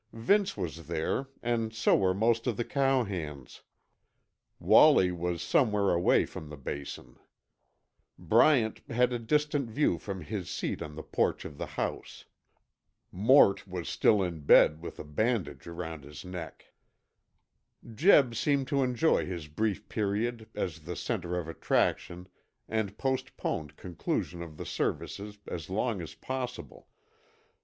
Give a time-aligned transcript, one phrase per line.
[0.13, 3.61] Vince was there, and so were most of the cowhands.
[4.57, 7.19] Wallie was somewhere away from the Basin.
[8.17, 12.25] Bryant had a distant view from his seat on the porch of the house.
[13.11, 16.73] Mort was still in bed with a bandage around his neck.
[17.93, 22.27] Jeb seemed to enjoy his brief period as the center of attraction
[22.67, 26.87] and postponed conclusion of the services as long as possible.